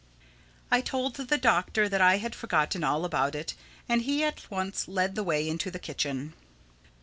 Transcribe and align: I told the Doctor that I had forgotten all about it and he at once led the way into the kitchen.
I 0.71 0.81
told 0.81 1.13
the 1.13 1.37
Doctor 1.37 1.87
that 1.87 2.01
I 2.01 2.17
had 2.17 2.33
forgotten 2.33 2.83
all 2.83 3.05
about 3.05 3.35
it 3.35 3.53
and 3.87 4.01
he 4.01 4.23
at 4.23 4.49
once 4.49 4.87
led 4.87 5.13
the 5.13 5.21
way 5.23 5.47
into 5.47 5.69
the 5.69 5.77
kitchen. 5.77 6.33